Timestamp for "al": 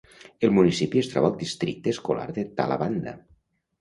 1.33-1.37